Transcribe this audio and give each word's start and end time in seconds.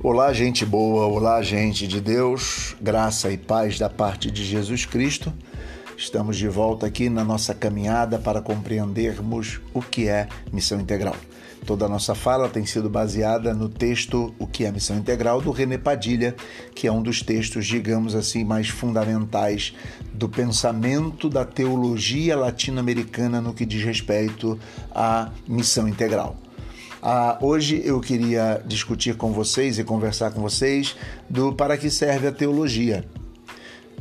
Olá, 0.00 0.32
gente 0.32 0.64
boa, 0.64 1.06
olá, 1.06 1.42
gente 1.42 1.88
de 1.88 2.00
Deus, 2.00 2.76
graça 2.80 3.32
e 3.32 3.36
paz 3.36 3.80
da 3.80 3.90
parte 3.90 4.30
de 4.30 4.44
Jesus 4.44 4.84
Cristo. 4.84 5.32
Estamos 5.96 6.36
de 6.36 6.46
volta 6.46 6.86
aqui 6.86 7.10
na 7.10 7.24
nossa 7.24 7.52
caminhada 7.52 8.16
para 8.16 8.40
compreendermos 8.40 9.60
o 9.74 9.82
que 9.82 10.06
é 10.06 10.28
missão 10.52 10.80
integral. 10.80 11.16
Toda 11.66 11.86
a 11.86 11.88
nossa 11.88 12.14
fala 12.14 12.48
tem 12.48 12.64
sido 12.64 12.88
baseada 12.88 13.52
no 13.52 13.68
texto 13.68 14.32
O 14.38 14.46
que 14.46 14.64
é 14.64 14.70
Missão 14.70 14.96
Integral, 14.96 15.40
do 15.40 15.50
René 15.50 15.76
Padilha, 15.76 16.36
que 16.76 16.86
é 16.86 16.92
um 16.92 17.02
dos 17.02 17.20
textos, 17.20 17.66
digamos 17.66 18.14
assim, 18.14 18.44
mais 18.44 18.68
fundamentais 18.68 19.74
do 20.14 20.28
pensamento 20.28 21.28
da 21.28 21.44
teologia 21.44 22.36
latino-americana 22.36 23.40
no 23.40 23.52
que 23.52 23.66
diz 23.66 23.82
respeito 23.82 24.56
à 24.92 25.32
missão 25.48 25.88
integral. 25.88 26.36
Ah, 27.10 27.38
hoje 27.40 27.80
eu 27.86 28.02
queria 28.02 28.62
discutir 28.66 29.16
com 29.16 29.32
vocês 29.32 29.78
e 29.78 29.82
conversar 29.82 30.30
com 30.30 30.42
vocês 30.42 30.94
do 31.26 31.54
para 31.54 31.78
que 31.78 31.88
serve 31.88 32.26
a 32.26 32.32
teologia. 32.32 33.02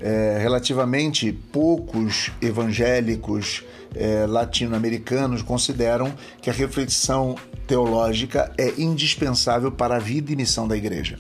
É, 0.02 0.38
relativamente 0.42 1.32
poucos 1.32 2.32
evangélicos 2.42 3.64
é, 3.96 4.26
latino-americanos 4.26 5.42
consideram 5.42 6.14
que 6.42 6.50
a 6.50 6.54
reflexão 6.54 7.38
teológica 7.66 8.52
é 8.58 8.74
indispensável 8.78 9.72
para 9.72 9.96
a 9.96 10.00
vida 10.00 10.34
e 10.34 10.36
missão 10.36 10.68
da 10.68 10.76
igreja. 10.76 11.18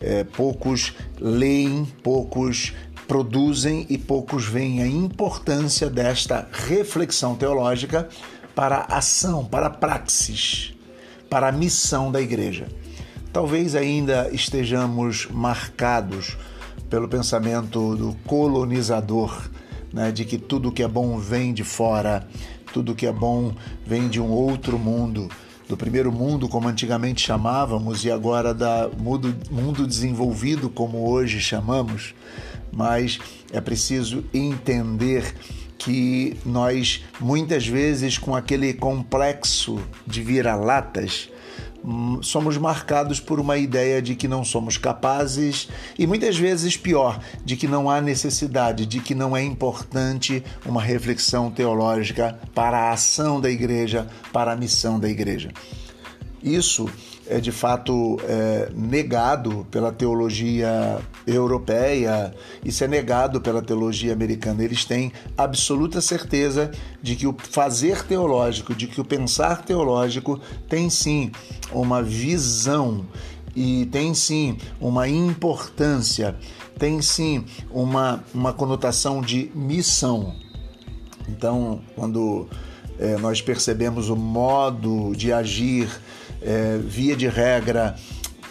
É, 0.00 0.22
poucos 0.22 0.94
leem, 1.18 1.88
poucos 2.04 2.72
produzem 3.08 3.84
e 3.90 3.98
poucos 3.98 4.44
veem 4.44 4.80
a 4.80 4.86
importância 4.86 5.90
desta 5.90 6.46
reflexão 6.52 7.34
teológica 7.34 8.08
para 8.58 8.78
a 8.88 8.98
ação, 8.98 9.44
para 9.44 9.68
a 9.68 9.70
praxis, 9.70 10.74
para 11.30 11.46
a 11.46 11.52
missão 11.52 12.10
da 12.10 12.20
igreja. 12.20 12.66
Talvez 13.32 13.76
ainda 13.76 14.30
estejamos 14.32 15.28
marcados 15.30 16.36
pelo 16.90 17.06
pensamento 17.06 17.94
do 17.94 18.16
colonizador, 18.26 19.48
né, 19.92 20.10
de 20.10 20.24
que 20.24 20.36
tudo 20.36 20.72
que 20.72 20.82
é 20.82 20.88
bom 20.88 21.18
vem 21.18 21.54
de 21.54 21.62
fora, 21.62 22.26
tudo 22.72 22.96
que 22.96 23.06
é 23.06 23.12
bom 23.12 23.54
vem 23.86 24.08
de 24.08 24.20
um 24.20 24.28
outro 24.28 24.76
mundo, 24.76 25.28
do 25.68 25.76
primeiro 25.76 26.10
mundo, 26.10 26.48
como 26.48 26.66
antigamente 26.66 27.24
chamávamos, 27.24 28.04
e 28.04 28.10
agora 28.10 28.52
da 28.52 28.90
mundo, 28.98 29.36
mundo 29.52 29.86
desenvolvido, 29.86 30.68
como 30.68 31.08
hoje 31.08 31.40
chamamos. 31.40 32.12
Mas 32.72 33.20
é 33.52 33.60
preciso 33.60 34.24
entender 34.34 35.32
que 35.78 36.36
nós 36.44 37.04
muitas 37.20 37.66
vezes 37.66 38.18
com 38.18 38.34
aquele 38.34 38.74
complexo 38.74 39.80
de 40.04 40.20
vira-latas 40.20 41.30
hum, 41.84 42.20
somos 42.20 42.58
marcados 42.58 43.20
por 43.20 43.38
uma 43.38 43.56
ideia 43.56 44.02
de 44.02 44.16
que 44.16 44.26
não 44.26 44.44
somos 44.44 44.76
capazes 44.76 45.68
e 45.96 46.06
muitas 46.06 46.36
vezes 46.36 46.76
pior, 46.76 47.20
de 47.44 47.56
que 47.56 47.68
não 47.68 47.88
há 47.88 48.00
necessidade, 48.00 48.84
de 48.84 48.98
que 48.98 49.14
não 49.14 49.36
é 49.36 49.42
importante 49.42 50.42
uma 50.66 50.82
reflexão 50.82 51.50
teológica 51.50 52.38
para 52.52 52.78
a 52.78 52.92
ação 52.92 53.40
da 53.40 53.48
igreja, 53.48 54.08
para 54.32 54.52
a 54.52 54.56
missão 54.56 54.98
da 54.98 55.08
igreja. 55.08 55.52
Isso 56.42 56.88
é 57.28 57.40
de 57.40 57.52
fato 57.52 58.18
é, 58.22 58.70
negado 58.74 59.66
pela 59.70 59.92
teologia 59.92 60.98
europeia, 61.26 62.34
isso 62.64 62.82
é 62.82 62.88
negado 62.88 63.40
pela 63.40 63.60
teologia 63.60 64.12
americana. 64.12 64.64
Eles 64.64 64.84
têm 64.84 65.12
absoluta 65.36 66.00
certeza 66.00 66.70
de 67.02 67.14
que 67.14 67.26
o 67.26 67.36
fazer 67.38 68.02
teológico, 68.04 68.74
de 68.74 68.86
que 68.86 69.00
o 69.00 69.04
pensar 69.04 69.62
teológico 69.62 70.40
tem 70.68 70.88
sim 70.88 71.30
uma 71.70 72.02
visão 72.02 73.06
e 73.54 73.86
tem 73.86 74.14
sim 74.14 74.56
uma 74.80 75.08
importância, 75.08 76.36
tem 76.78 77.02
sim 77.02 77.44
uma, 77.70 78.24
uma 78.32 78.52
conotação 78.52 79.20
de 79.20 79.50
missão. 79.54 80.34
Então, 81.28 81.82
quando 81.94 82.48
é, 82.98 83.16
nós 83.18 83.42
percebemos 83.42 84.08
o 84.08 84.16
modo 84.16 85.12
de 85.14 85.32
agir 85.32 85.88
é, 86.42 86.78
via 86.78 87.16
de 87.16 87.28
regra, 87.28 87.96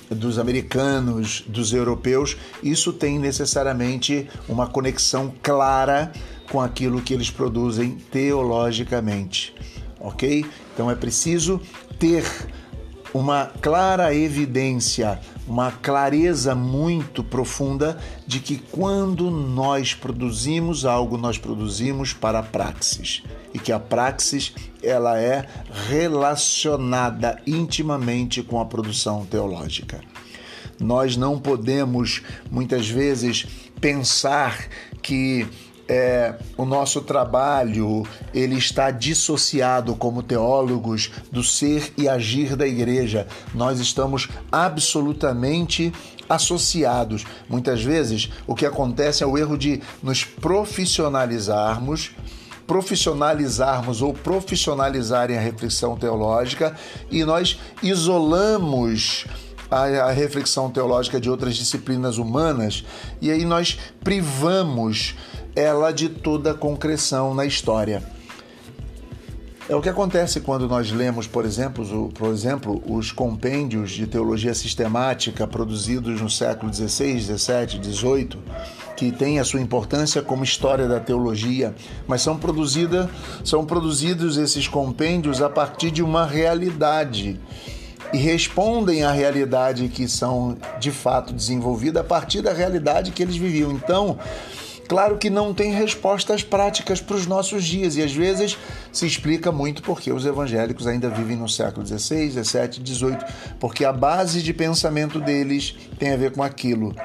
dos 0.10 0.40
americanos, 0.40 1.44
dos 1.48 1.74
europeus, 1.74 2.38
isso 2.64 2.94
tem 2.94 3.20
necessariamente 3.20 4.28
uma 4.48 4.68
conexão 4.68 5.34
clara 5.42 6.12
com 6.50 6.62
aquilo 6.62 7.02
que 7.02 7.14
eles 7.14 7.30
produzem 7.30 7.98
teologicamente, 8.12 9.54
ok? 10.00 10.46
Então 10.74 10.90
é 10.90 10.96
preciso 10.96 11.60
ter 12.00 12.24
uma 13.14 13.46
clara 13.62 14.14
evidência, 14.14 15.20
uma 15.48 15.72
clareza 15.72 16.54
muito 16.54 17.24
profunda 17.24 17.98
de 18.26 18.40
que 18.40 18.58
quando 18.58 19.32
nós 19.32 19.94
produzimos 19.94 20.86
algo, 20.86 21.18
nós 21.18 21.38
produzimos 21.38 22.14
para 22.14 22.40
a 22.40 22.44
praxis 22.44 23.24
e 23.54 23.60
que 23.60 23.72
a 23.72 23.80
praxis 23.80 24.54
ela 24.84 25.20
é 25.20 25.48
relacionada 25.88 27.42
intimamente 27.48 28.44
com 28.44 28.60
a 28.60 28.66
produção 28.66 29.26
teológica. 29.26 30.02
Nós 30.80 31.18
não 31.18 31.40
podemos 31.40 32.22
muitas 32.52 32.88
vezes 32.88 33.48
pensar 33.82 34.68
que 35.02 35.48
é, 35.88 36.36
o 36.58 36.66
nosso 36.66 37.02
trabalho 37.02 38.06
ele 38.34 38.56
está 38.56 38.92
dissociado 38.92 39.96
como 39.96 40.22
teólogos 40.22 41.12
do 41.32 41.44
ser 41.44 41.94
e 41.98 42.08
agir 42.10 42.56
da 42.56 42.68
igreja. 42.68 43.28
Nós 43.54 43.80
estamos 43.80 44.28
absolutamente 44.52 45.94
associados. 46.30 47.26
Muitas 47.48 47.82
vezes 47.82 48.30
o 48.46 48.54
que 48.54 48.66
acontece 48.66 49.24
é 49.24 49.28
o 49.28 49.38
erro 49.38 49.58
de 49.58 49.82
nos 50.04 50.24
profissionalizarmos 50.24 52.12
profissionalizarmos 52.68 54.02
ou 54.02 54.14
profissionalizarem 54.14 55.38
a 55.38 55.40
reflexão 55.40 55.96
teológica 55.96 56.76
e 57.10 57.24
nós 57.24 57.58
isolamos 57.82 59.26
a, 59.72 59.84
a, 59.84 60.12
reflexão 60.12 60.70
teológica 60.70 61.20
de 61.20 61.30
outras 61.30 61.56
disciplinas 61.56 62.18
humanas 62.18 62.84
e 63.22 63.32
aí 63.32 63.46
nós 63.46 63.80
privamos 64.04 65.16
ela 65.58 65.92
de 65.92 66.08
toda 66.08 66.54
concreção 66.54 67.34
na 67.34 67.44
história. 67.44 68.04
É 69.68 69.76
o 69.76 69.82
que 69.82 69.90
acontece 69.90 70.40
quando 70.40 70.68
nós 70.68 70.92
lemos, 70.92 71.26
por 71.26 71.44
exemplo, 71.44 72.10
por 72.14 72.30
exemplo, 72.30 72.82
os 72.88 73.12
compêndios 73.12 73.92
de 73.92 74.06
teologia 74.06 74.54
sistemática 74.54 75.48
produzidos 75.48 76.22
no 76.22 76.30
século 76.30 76.72
XVI, 76.72 77.20
XVII, 77.20 77.84
XVIII, 77.84 78.40
que 78.96 79.12
têm 79.12 79.40
a 79.40 79.44
sua 79.44 79.60
importância 79.60 80.22
como 80.22 80.44
história 80.44 80.88
da 80.88 81.00
teologia, 81.00 81.76
mas 82.08 82.22
são, 82.22 82.38
produzida, 82.38 83.10
são 83.44 83.66
produzidos 83.66 84.38
esses 84.38 84.68
compêndios 84.68 85.42
a 85.42 85.50
partir 85.50 85.90
de 85.90 86.04
uma 86.04 86.26
realidade 86.26 87.40
e 88.14 88.18
respondem 88.18 89.04
à 89.04 89.12
realidade 89.12 89.90
que 89.90 90.08
são 90.08 90.56
de 90.80 90.92
fato 90.92 91.34
desenvolvida 91.34 92.02
a 92.02 92.04
partir 92.04 92.42
da 92.42 92.54
realidade 92.54 93.12
que 93.12 93.22
eles 93.22 93.36
viviam. 93.36 93.72
Então, 93.72 94.18
Claro 94.88 95.18
que 95.18 95.30
não 95.30 95.54
tem 95.54 95.74
respostas 95.74 96.44
práticas 96.44 97.02
para 97.02 97.18
os 97.18 97.28
nossos 97.28 97.66
dias 97.66 97.98
e 97.98 98.02
às 98.02 98.14
vezes 98.14 98.58
se 98.92 99.06
explica 99.06 99.52
muito 99.52 99.82
porque 99.82 100.12
os 100.12 100.26
evangélicos 100.26 100.88
ainda 100.88 101.10
vivem 101.10 101.36
no 101.36 101.50
século 101.50 101.86
XVI, 101.86 102.32
XVII, 102.32 102.86
XVIII, 102.86 103.18
porque 103.60 103.84
a 103.84 103.92
base 103.92 104.42
de 104.42 104.54
pensamento 104.54 105.20
deles 105.20 105.76
tem 106.00 106.14
a 106.14 106.18
ver 106.18 106.32
com 106.32 106.42
aquilo. 106.42 106.96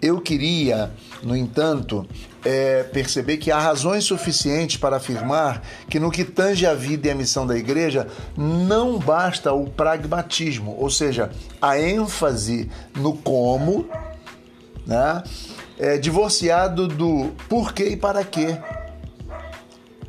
Eu 0.00 0.20
queria, 0.20 0.92
no 1.22 1.34
entanto, 1.34 2.06
é, 2.44 2.82
perceber 2.82 3.38
que 3.38 3.50
há 3.50 3.58
razões 3.58 4.04
suficientes 4.04 4.76
para 4.76 4.96
afirmar 4.96 5.62
que 5.88 5.98
no 5.98 6.10
que 6.10 6.24
tange 6.24 6.66
a 6.66 6.74
vida 6.74 7.08
e 7.08 7.10
a 7.10 7.14
missão 7.14 7.46
da 7.46 7.56
igreja, 7.56 8.06
não 8.36 8.98
basta 8.98 9.52
o 9.52 9.66
pragmatismo, 9.66 10.76
ou 10.78 10.90
seja, 10.90 11.30
a 11.60 11.80
ênfase 11.80 12.70
no 12.94 13.16
como, 13.16 13.88
né? 14.86 15.22
É, 15.78 15.98
divorciado 15.98 16.88
do 16.88 17.32
porquê 17.48 17.88
e 17.90 17.96
para 17.96 18.24
quê. 18.24 18.58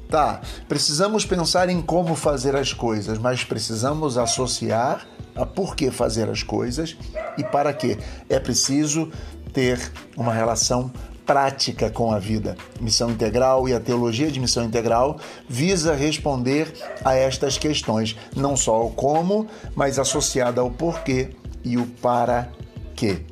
Tá, 0.10 0.42
precisamos 0.70 1.26
pensar 1.26 1.68
em 1.68 1.82
como 1.82 2.16
fazer 2.16 2.56
as 2.56 2.72
coisas, 2.72 3.18
mas 3.18 3.44
precisamos 3.44 4.18
associar 4.18 5.06
a 5.36 5.46
por 5.46 5.76
que 5.76 5.92
fazer 5.92 6.30
as 6.30 6.44
coisas 6.44 6.96
e 7.38 7.44
para 7.44 7.74
quê. 7.74 7.98
É 8.30 8.40
preciso 8.40 9.12
ter 9.52 9.80
uma 10.16 10.34
relação 10.34 10.92
prática 11.26 11.90
com 11.90 12.12
a 12.12 12.20
vida. 12.20 12.56
Missão 12.80 13.10
integral 13.10 13.68
e 13.68 13.74
a 13.74 13.80
teologia 13.80 14.32
de 14.32 14.40
missão 14.40 14.64
integral 14.64 15.20
visa 15.50 15.96
responder 15.96 16.72
a 17.04 17.16
estas 17.16 17.58
questões, 17.58 18.16
não 18.36 18.56
só 18.56 18.86
o 18.86 18.92
como, 18.92 19.48
mas 19.76 19.98
associada 19.98 20.62
ao 20.62 20.70
porquê 20.70 21.32
e 21.64 21.78
o 21.78 21.86
para 21.88 22.50
quê. 22.96 23.26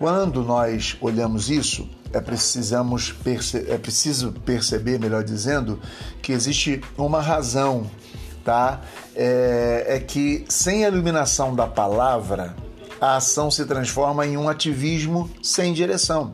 Quando 0.00 0.42
nós 0.42 0.96
olhamos 0.98 1.50
isso, 1.50 1.86
é, 2.10 2.18
precisamos 2.22 3.14
é 3.68 3.76
preciso 3.76 4.32
perceber, 4.46 4.98
melhor 4.98 5.22
dizendo, 5.22 5.78
que 6.22 6.32
existe 6.32 6.80
uma 6.96 7.20
razão 7.20 7.86
tá? 8.42 8.80
É, 9.14 9.84
é 9.86 10.00
que 10.00 10.46
sem 10.48 10.86
a 10.86 10.88
iluminação 10.88 11.54
da 11.54 11.66
palavra, 11.66 12.56
a 12.98 13.16
ação 13.16 13.50
se 13.50 13.66
transforma 13.66 14.26
em 14.26 14.38
um 14.38 14.48
ativismo 14.48 15.30
sem 15.42 15.74
direção. 15.74 16.32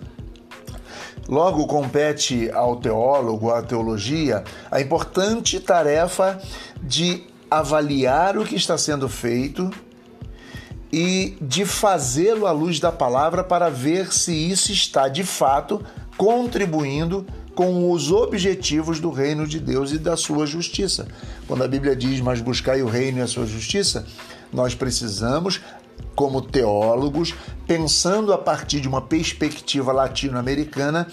Logo, 1.28 1.66
compete 1.66 2.48
ao 2.52 2.76
teólogo, 2.76 3.50
à 3.50 3.62
teologia, 3.62 4.44
a 4.70 4.80
importante 4.80 5.58
tarefa 5.58 6.40
de 6.80 7.26
avaliar 7.50 8.38
o 8.38 8.44
que 8.44 8.54
está 8.54 8.78
sendo 8.78 9.08
feito 9.08 9.68
e 10.92 11.36
de 11.40 11.64
fazê-lo 11.64 12.46
à 12.46 12.52
luz 12.52 12.78
da 12.78 12.92
palavra 12.92 13.42
para 13.42 13.68
ver 13.68 14.12
se 14.12 14.32
isso 14.32 14.72
está 14.72 15.08
de 15.08 15.24
fato 15.24 15.84
contribuindo 16.16 17.26
com 17.54 17.90
os 17.90 18.12
objetivos 18.12 19.00
do 19.00 19.10
reino 19.10 19.46
de 19.46 19.58
Deus 19.58 19.90
e 19.90 19.98
da 19.98 20.16
sua 20.16 20.46
justiça. 20.46 21.08
Quando 21.46 21.64
a 21.64 21.68
Bíblia 21.68 21.96
diz, 21.96 22.20
mas 22.20 22.40
buscai 22.40 22.82
o 22.82 22.86
reino 22.86 23.18
e 23.18 23.22
a 23.22 23.26
sua 23.26 23.46
justiça, 23.46 24.06
nós 24.52 24.74
precisamos 24.74 25.60
como 26.14 26.40
teólogos, 26.40 27.34
pensando 27.66 28.32
a 28.32 28.38
partir 28.38 28.80
de 28.80 28.88
uma 28.88 29.02
perspectiva 29.02 29.92
latino-americana, 29.92 31.06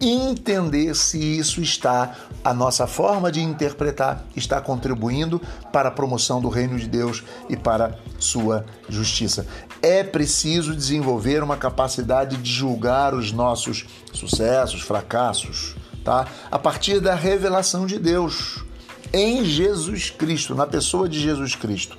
entender 0.00 0.94
se 0.94 1.18
isso 1.18 1.60
está, 1.60 2.14
a 2.44 2.54
nossa 2.54 2.86
forma 2.86 3.32
de 3.32 3.40
interpretar, 3.40 4.24
está 4.36 4.60
contribuindo 4.60 5.40
para 5.72 5.88
a 5.88 5.92
promoção 5.92 6.40
do 6.40 6.48
reino 6.48 6.78
de 6.78 6.88
Deus 6.88 7.24
e 7.48 7.56
para 7.56 7.98
sua 8.18 8.64
justiça. 8.88 9.46
É 9.82 10.04
preciso 10.04 10.74
desenvolver 10.74 11.42
uma 11.42 11.56
capacidade 11.56 12.36
de 12.36 12.50
julgar 12.50 13.14
os 13.14 13.32
nossos 13.32 13.86
sucessos, 14.12 14.82
fracassos, 14.82 15.76
tá? 16.04 16.26
A 16.50 16.58
partir 16.58 17.00
da 17.00 17.14
revelação 17.14 17.86
de 17.86 17.98
Deus 17.98 18.64
em 19.12 19.44
Jesus 19.44 20.10
Cristo, 20.10 20.54
na 20.54 20.66
pessoa 20.66 21.08
de 21.08 21.20
Jesus 21.20 21.54
Cristo 21.54 21.98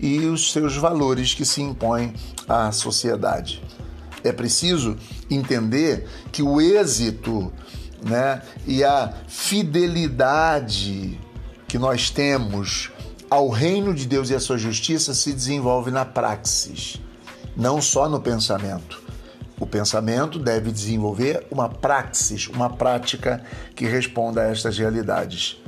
e 0.00 0.18
os 0.26 0.50
seus 0.50 0.76
valores 0.76 1.32
que 1.32 1.44
se 1.44 1.62
impõem 1.62 2.12
à 2.48 2.72
sociedade. 2.72 3.62
É 4.24 4.32
preciso 4.32 4.96
entender 5.30 6.06
que 6.30 6.42
o 6.42 6.60
êxito 6.60 7.52
né, 8.02 8.42
e 8.66 8.82
a 8.84 9.12
fidelidade 9.26 11.18
que 11.68 11.78
nós 11.78 12.10
temos 12.10 12.90
ao 13.30 13.48
reino 13.48 13.94
de 13.94 14.06
Deus 14.06 14.30
e 14.30 14.34
à 14.34 14.40
sua 14.40 14.58
justiça 14.58 15.14
se 15.14 15.32
desenvolve 15.32 15.90
na 15.90 16.04
praxis, 16.04 17.00
não 17.56 17.80
só 17.80 18.08
no 18.08 18.20
pensamento. 18.20 19.00
O 19.58 19.66
pensamento 19.66 20.38
deve 20.38 20.72
desenvolver 20.72 21.46
uma 21.50 21.68
praxis, 21.68 22.48
uma 22.48 22.68
prática 22.68 23.42
que 23.74 23.86
responda 23.86 24.42
a 24.42 24.50
estas 24.50 24.76
realidades 24.76 25.62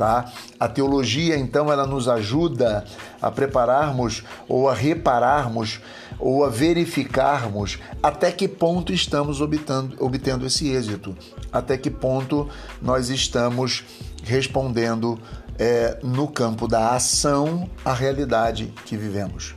tá? 0.00 0.32
A 0.58 0.66
teologia, 0.66 1.36
então, 1.36 1.70
ela 1.70 1.86
nos 1.86 2.08
ajuda 2.08 2.86
a 3.20 3.30
prepararmos 3.30 4.24
ou 4.48 4.66
a 4.66 4.72
repararmos 4.72 5.78
ou 6.20 6.44
a 6.44 6.48
verificarmos 6.48 7.78
até 8.02 8.30
que 8.30 8.46
ponto 8.46 8.92
estamos 8.92 9.40
obtendo, 9.40 9.96
obtendo 9.98 10.46
esse 10.46 10.68
êxito, 10.68 11.16
até 11.52 11.76
que 11.76 11.90
ponto 11.90 12.48
nós 12.80 13.08
estamos 13.08 13.84
respondendo 14.22 15.18
é, 15.58 15.98
no 16.02 16.28
campo 16.28 16.68
da 16.68 16.90
ação 16.94 17.68
à 17.84 17.92
realidade 17.92 18.72
que 18.84 18.96
vivemos. 18.96 19.54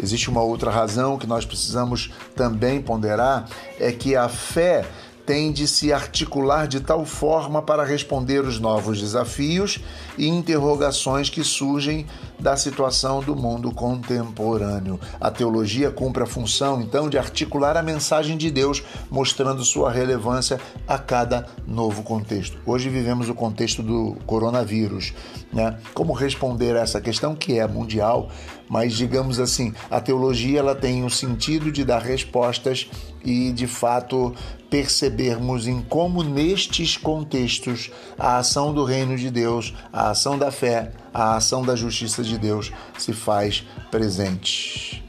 Existe 0.00 0.30
uma 0.30 0.42
outra 0.42 0.70
razão 0.70 1.18
que 1.18 1.26
nós 1.26 1.44
precisamos 1.44 2.12
também 2.36 2.80
ponderar: 2.80 3.48
é 3.80 3.90
que 3.90 4.14
a 4.14 4.28
fé 4.28 4.86
tem 5.28 5.52
de 5.52 5.68
se 5.68 5.92
articular 5.92 6.66
de 6.66 6.80
tal 6.80 7.04
forma 7.04 7.60
para 7.60 7.84
responder 7.84 8.46
os 8.46 8.58
novos 8.58 8.98
desafios 8.98 9.78
e 10.16 10.26
interrogações 10.26 11.28
que 11.28 11.44
surgem 11.44 12.06
da 12.40 12.56
situação 12.56 13.20
do 13.20 13.36
mundo 13.36 13.70
contemporâneo. 13.70 14.98
A 15.20 15.30
teologia 15.30 15.90
cumpre 15.90 16.22
a 16.22 16.26
função, 16.26 16.80
então, 16.80 17.10
de 17.10 17.18
articular 17.18 17.76
a 17.76 17.82
mensagem 17.82 18.38
de 18.38 18.50
Deus, 18.50 18.82
mostrando 19.10 19.62
sua 19.64 19.92
relevância 19.92 20.58
a 20.86 20.96
cada 20.96 21.46
novo 21.66 22.02
contexto. 22.02 22.56
Hoje 22.64 22.88
vivemos 22.88 23.28
o 23.28 23.34
contexto 23.34 23.82
do 23.82 24.16
coronavírus. 24.24 25.12
Né? 25.52 25.78
Como 25.92 26.14
responder 26.14 26.74
a 26.74 26.80
essa 26.80 27.02
questão 27.02 27.34
que 27.34 27.58
é 27.58 27.66
mundial, 27.66 28.30
mas 28.68 28.94
digamos 28.94 29.40
assim, 29.40 29.74
a 29.90 30.00
teologia 30.00 30.60
ela 30.60 30.74
tem 30.74 31.04
o 31.04 31.10
sentido 31.10 31.72
de 31.72 31.84
dar 31.84 32.00
respostas 32.00 32.88
e 33.24 33.52
de 33.52 33.66
fato 33.66 34.34
percebermos 34.70 35.66
em 35.66 35.80
como 35.82 36.22
nestes 36.22 36.96
contextos 36.96 37.90
a 38.18 38.38
ação 38.38 38.72
do 38.72 38.84
reino 38.84 39.16
de 39.16 39.30
Deus, 39.30 39.74
a 39.92 40.10
ação 40.10 40.38
da 40.38 40.50
fé, 40.50 40.92
a 41.12 41.36
ação 41.36 41.62
da 41.62 41.74
justiça 41.74 42.22
de 42.22 42.38
Deus 42.38 42.72
se 42.98 43.12
faz 43.12 43.64
presente. 43.90 45.02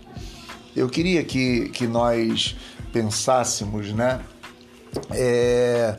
Eu 0.75 0.87
queria 0.87 1.23
que, 1.23 1.69
que 1.69 1.87
nós 1.87 2.55
pensássemos, 2.93 3.91
né? 3.91 4.21
É, 5.11 5.97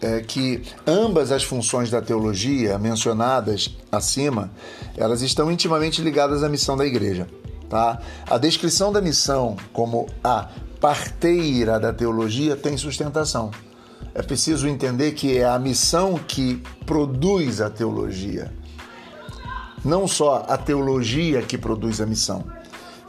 é, 0.00 0.20
que 0.20 0.62
ambas 0.86 1.30
as 1.30 1.42
funções 1.42 1.90
da 1.90 2.00
teologia 2.00 2.78
mencionadas 2.78 3.76
acima, 3.90 4.50
elas 4.96 5.22
estão 5.22 5.50
intimamente 5.50 6.02
ligadas 6.02 6.42
à 6.42 6.48
missão 6.48 6.76
da 6.76 6.86
igreja. 6.86 7.26
Tá? 7.70 8.00
A 8.28 8.36
descrição 8.36 8.92
da 8.92 9.00
missão 9.00 9.56
como 9.72 10.08
a 10.24 10.48
parteira 10.80 11.78
da 11.78 11.92
teologia 11.92 12.56
tem 12.56 12.76
sustentação. 12.76 13.52
É 14.12 14.22
preciso 14.22 14.66
entender 14.66 15.12
que 15.12 15.38
é 15.38 15.44
a 15.44 15.56
missão 15.56 16.18
que 16.18 16.60
produz 16.84 17.60
a 17.60 17.70
teologia. 17.70 18.52
Não 19.84 20.08
só 20.08 20.44
a 20.48 20.58
teologia 20.58 21.42
que 21.42 21.56
produz 21.56 22.00
a 22.00 22.06
missão. 22.06 22.44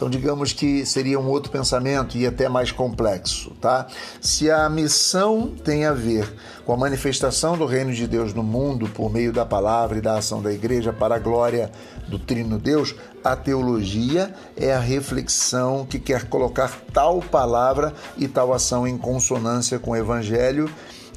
Então, 0.02 0.10
digamos 0.10 0.52
que 0.52 0.84
seria 0.84 1.20
um 1.20 1.28
outro 1.28 1.52
pensamento 1.52 2.18
e 2.18 2.26
até 2.26 2.50
mais 2.50 2.72
complexo, 2.72 3.52
tá? 3.62 3.86
Se 4.20 4.50
a 4.50 4.68
missão 4.68 5.54
tem 5.64 5.86
a 5.86 5.94
ver 5.94 6.28
com 6.66 6.74
a 6.74 6.78
manifestação 6.78 7.56
do 7.56 7.68
reino 7.68 7.94
de 7.94 8.08
Deus 8.08 8.34
no 8.34 8.42
mundo 8.42 8.90
por 8.90 9.14
meio 9.14 9.32
da 9.32 9.46
palavra 9.46 10.00
e 10.00 10.02
da 10.02 10.18
ação 10.18 10.42
da 10.42 10.52
igreja 10.52 10.92
para 10.92 11.18
a 11.18 11.20
glória 11.20 11.72
do 12.08 12.18
Trino 12.18 12.58
Deus, 12.58 12.96
a 13.24 13.36
teologia 13.36 14.34
é 14.58 14.74
a 14.74 14.80
reflexão 14.80 15.86
que 15.86 16.00
quer 16.00 16.28
colocar 16.28 16.82
tal 16.92 17.20
palavra 17.20 17.94
e 18.18 18.28
tal 18.28 18.56
ação 18.56 18.88
em 18.88 18.98
consonância 18.98 19.78
com 19.78 19.92
o 19.92 19.96
evangelho 19.96 20.68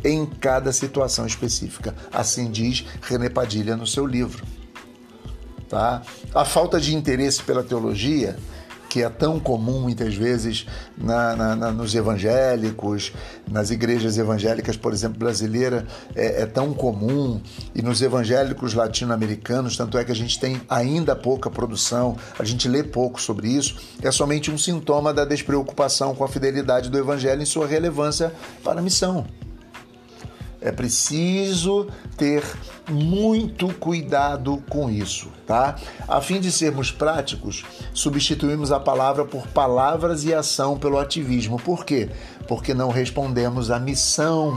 em 0.04 0.26
cada 0.26 0.74
situação 0.74 1.26
específica. 1.26 1.94
Assim 2.12 2.50
diz 2.50 2.84
René 3.00 3.30
Padilha 3.30 3.78
no 3.78 3.86
seu 3.86 4.04
livro. 4.04 4.44
Tá? 5.70 6.02
A 6.34 6.44
falta 6.44 6.78
de 6.78 6.94
interesse 6.94 7.42
pela 7.42 7.62
teologia 7.62 8.36
que 8.94 9.02
é 9.02 9.08
tão 9.08 9.40
comum 9.40 9.80
muitas 9.80 10.14
vezes 10.14 10.66
na, 10.96 11.34
na, 11.34 11.56
na, 11.56 11.72
nos 11.72 11.96
evangélicos, 11.96 13.12
nas 13.50 13.72
igrejas 13.72 14.18
evangélicas, 14.18 14.76
por 14.76 14.92
exemplo, 14.92 15.18
brasileira, 15.18 15.84
é, 16.14 16.42
é 16.42 16.46
tão 16.46 16.72
comum, 16.72 17.40
e 17.74 17.82
nos 17.82 18.00
evangélicos 18.00 18.72
latino-americanos, 18.72 19.76
tanto 19.76 19.98
é 19.98 20.04
que 20.04 20.12
a 20.12 20.14
gente 20.14 20.38
tem 20.38 20.62
ainda 20.68 21.16
pouca 21.16 21.50
produção, 21.50 22.16
a 22.38 22.44
gente 22.44 22.68
lê 22.68 22.84
pouco 22.84 23.20
sobre 23.20 23.48
isso, 23.48 23.80
é 24.00 24.12
somente 24.12 24.48
um 24.48 24.56
sintoma 24.56 25.12
da 25.12 25.24
despreocupação 25.24 26.14
com 26.14 26.22
a 26.22 26.28
fidelidade 26.28 26.88
do 26.88 26.96
evangelho 26.96 27.42
em 27.42 27.46
sua 27.46 27.66
relevância 27.66 28.32
para 28.62 28.78
a 28.78 28.82
missão. 28.82 29.26
É 30.64 30.72
preciso 30.72 31.88
ter 32.16 32.42
muito 32.88 33.68
cuidado 33.74 34.64
com 34.66 34.88
isso, 34.88 35.28
tá? 35.46 35.76
A 36.08 36.22
fim 36.22 36.40
de 36.40 36.50
sermos 36.50 36.90
práticos, 36.90 37.62
substituímos 37.92 38.72
a 38.72 38.80
palavra 38.80 39.26
por 39.26 39.46
palavras 39.48 40.24
e 40.24 40.32
ação 40.32 40.78
pelo 40.78 40.98
ativismo. 40.98 41.58
Por 41.58 41.84
quê? 41.84 42.08
Porque 42.48 42.72
não 42.72 42.88
respondemos 42.88 43.70
à 43.70 43.78
missão 43.78 44.54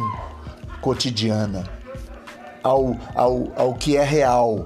cotidiana, 0.80 1.66
ao, 2.64 2.96
ao, 3.14 3.52
ao 3.58 3.74
que 3.74 3.98
é 3.98 4.04
real, 4.06 4.66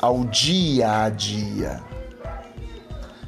ao 0.00 0.24
dia 0.26 1.02
a 1.02 1.08
dia. 1.08 1.82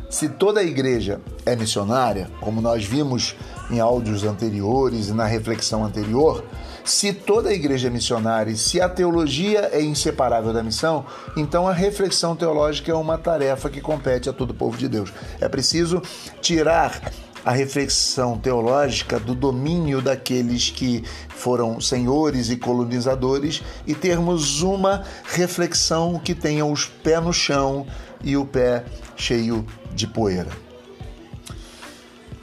Se 0.08 0.28
toda 0.28 0.60
a 0.60 0.64
igreja 0.64 1.20
é 1.44 1.56
missionária, 1.56 2.30
como 2.40 2.60
nós 2.60 2.84
vimos 2.84 3.34
em 3.68 3.80
áudios 3.80 4.22
anteriores 4.22 5.08
e 5.08 5.12
na 5.12 5.24
reflexão 5.24 5.84
anterior, 5.84 6.44
se 6.84 7.12
toda 7.12 7.50
a 7.50 7.54
igreja 7.54 7.88
é 7.88 7.90
missionária 7.90 8.50
e 8.50 8.56
se 8.56 8.80
a 8.80 8.88
teologia 8.88 9.70
é 9.72 9.82
inseparável 9.82 10.52
da 10.52 10.62
missão, 10.62 11.04
então 11.36 11.68
a 11.68 11.72
reflexão 11.72 12.34
teológica 12.34 12.90
é 12.90 12.94
uma 12.94 13.18
tarefa 13.18 13.68
que 13.68 13.80
compete 13.80 14.28
a 14.28 14.32
todo 14.32 14.50
o 14.50 14.54
povo 14.54 14.76
de 14.76 14.88
Deus. 14.88 15.12
É 15.40 15.48
preciso 15.48 16.02
tirar 16.40 17.12
a 17.44 17.52
reflexão 17.52 18.38
teológica 18.38 19.18
do 19.18 19.34
domínio 19.34 20.02
daqueles 20.02 20.70
que 20.70 21.02
foram 21.28 21.80
senhores 21.80 22.50
e 22.50 22.56
colonizadores 22.56 23.62
e 23.86 23.94
termos 23.94 24.62
uma 24.62 25.04
reflexão 25.24 26.18
que 26.18 26.34
tenha 26.34 26.64
os 26.66 26.84
pés 26.84 27.22
no 27.22 27.32
chão 27.32 27.86
e 28.22 28.36
o 28.36 28.44
pé 28.44 28.84
cheio 29.16 29.64
de 29.94 30.06
poeira. 30.06 30.50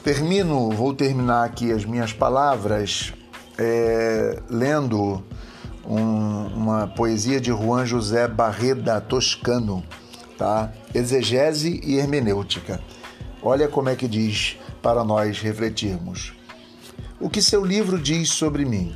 Termino, 0.03 0.71
vou 0.71 0.93
terminar 0.93 1.43
aqui 1.43 1.71
as 1.71 1.83
minhas 1.85 2.13
palavras 2.13 3.13
é, 3.57 4.39
lendo 4.49 5.23
um, 5.85 6.47
uma 6.47 6.87
poesia 6.87 7.39
de 7.39 7.49
Juan 7.49 7.85
José 7.85 8.27
Barreda 8.27 8.99
Toscano, 9.01 9.83
tá? 10.37 10.71
Exegese 10.93 11.81
e 11.83 11.97
hermenêutica. 11.97 12.81
Olha 13.41 13.67
como 13.67 13.89
é 13.89 13.95
que 13.95 14.07
diz 14.07 14.57
para 14.81 15.03
nós 15.03 15.39
refletirmos. 15.39 16.33
O 17.19 17.29
que 17.29 17.41
seu 17.41 17.65
livro 17.65 17.99
diz 17.99 18.29
sobre 18.29 18.65
mim? 18.65 18.95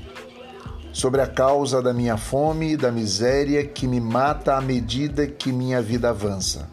Sobre 0.93 1.21
a 1.21 1.27
causa 1.27 1.81
da 1.81 1.93
minha 1.93 2.17
fome 2.17 2.73
e 2.73 2.77
da 2.77 2.91
miséria 2.91 3.65
que 3.65 3.87
me 3.87 3.99
mata 3.99 4.55
à 4.55 4.61
medida 4.61 5.25
que 5.25 5.51
minha 5.51 5.81
vida 5.81 6.09
avança. 6.09 6.69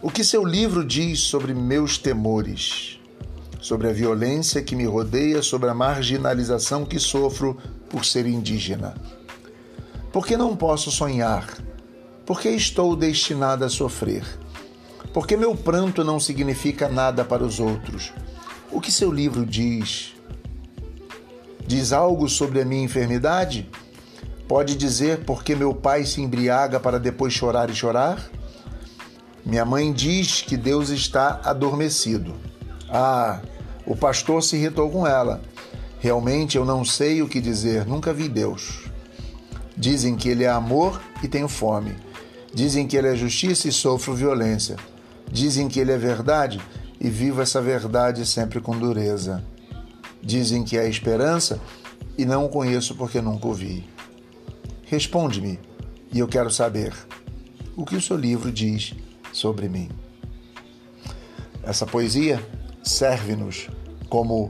O 0.00 0.10
que 0.10 0.22
seu 0.22 0.44
livro 0.44 0.84
diz 0.84 1.20
sobre 1.20 1.52
meus 1.52 1.98
temores? 1.98 3.00
Sobre 3.64 3.88
a 3.88 3.94
violência 3.94 4.60
que 4.60 4.76
me 4.76 4.84
rodeia, 4.84 5.40
sobre 5.40 5.70
a 5.70 5.74
marginalização 5.74 6.84
que 6.84 6.98
sofro 6.98 7.56
por 7.88 8.04
ser 8.04 8.26
indígena. 8.26 8.94
Por 10.12 10.26
que 10.26 10.36
não 10.36 10.54
posso 10.54 10.90
sonhar? 10.90 11.48
Por 12.26 12.42
que 12.42 12.50
estou 12.50 12.94
destinada 12.94 13.64
a 13.64 13.70
sofrer? 13.70 14.22
Por 15.14 15.26
que 15.26 15.34
meu 15.34 15.56
pranto 15.56 16.04
não 16.04 16.20
significa 16.20 16.90
nada 16.90 17.24
para 17.24 17.42
os 17.42 17.58
outros? 17.58 18.12
O 18.70 18.82
que 18.82 18.92
seu 18.92 19.10
livro 19.10 19.46
diz? 19.46 20.12
Diz 21.66 21.90
algo 21.90 22.28
sobre 22.28 22.60
a 22.60 22.66
minha 22.66 22.84
enfermidade? 22.84 23.70
Pode 24.46 24.76
dizer 24.76 25.24
por 25.24 25.42
que 25.42 25.56
meu 25.56 25.74
pai 25.74 26.04
se 26.04 26.20
embriaga 26.20 26.78
para 26.78 27.00
depois 27.00 27.32
chorar 27.32 27.70
e 27.70 27.74
chorar? 27.74 28.30
Minha 29.42 29.64
mãe 29.64 29.90
diz 29.90 30.42
que 30.42 30.58
Deus 30.58 30.90
está 30.90 31.40
adormecido. 31.42 32.34
Ah, 32.90 33.40
o 33.86 33.94
pastor 33.94 34.42
se 34.42 34.56
irritou 34.56 34.90
com 34.90 35.06
ela. 35.06 35.42
Realmente 36.00 36.56
eu 36.56 36.64
não 36.64 36.84
sei 36.84 37.22
o 37.22 37.28
que 37.28 37.40
dizer, 37.40 37.86
nunca 37.86 38.12
vi 38.12 38.28
Deus. 38.28 38.84
Dizem 39.76 40.16
que 40.16 40.28
Ele 40.28 40.44
é 40.44 40.48
amor 40.48 41.00
e 41.22 41.28
tenho 41.28 41.48
fome. 41.48 41.96
Dizem 42.52 42.86
que 42.86 42.96
Ele 42.96 43.08
é 43.08 43.16
justiça 43.16 43.68
e 43.68 43.72
sofro 43.72 44.14
violência. 44.14 44.76
Dizem 45.30 45.68
que 45.68 45.80
Ele 45.80 45.92
é 45.92 45.98
verdade 45.98 46.60
e 47.00 47.08
vivo 47.10 47.42
essa 47.42 47.60
verdade 47.60 48.24
sempre 48.24 48.60
com 48.60 48.78
dureza. 48.78 49.44
Dizem 50.22 50.62
que 50.62 50.78
é 50.78 50.88
esperança 50.88 51.60
e 52.16 52.24
não 52.24 52.46
o 52.46 52.48
conheço 52.48 52.94
porque 52.94 53.20
nunca 53.20 53.48
o 53.48 53.52
vi. 53.52 53.84
Responde-me 54.86 55.58
e 56.12 56.18
eu 56.18 56.28
quero 56.28 56.50
saber 56.50 56.94
o 57.76 57.84
que 57.84 57.96
o 57.96 58.00
seu 58.00 58.16
livro 58.16 58.52
diz 58.52 58.94
sobre 59.32 59.68
mim. 59.68 59.90
Essa 61.62 61.86
poesia 61.86 62.40
serve-nos 62.84 63.68
como 64.08 64.48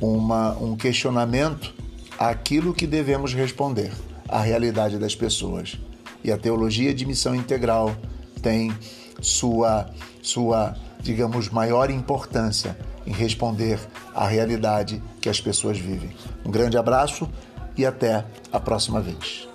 uma, 0.00 0.52
um 0.58 0.76
questionamento 0.76 1.74
àquilo 2.18 2.72
que 2.72 2.86
devemos 2.86 3.34
responder, 3.34 3.92
à 4.28 4.40
realidade 4.40 4.98
das 4.98 5.14
pessoas. 5.14 5.78
E 6.24 6.30
a 6.30 6.38
teologia 6.38 6.94
de 6.94 7.04
missão 7.04 7.34
integral 7.34 7.94
tem 8.40 8.72
sua, 9.20 9.90
sua, 10.22 10.76
digamos, 11.00 11.48
maior 11.48 11.90
importância 11.90 12.76
em 13.06 13.12
responder 13.12 13.78
à 14.14 14.26
realidade 14.26 15.02
que 15.20 15.28
as 15.28 15.40
pessoas 15.40 15.78
vivem. 15.78 16.10
Um 16.44 16.50
grande 16.50 16.78
abraço 16.78 17.28
e 17.76 17.84
até 17.84 18.24
a 18.52 18.60
próxima 18.60 19.00
vez. 19.00 19.51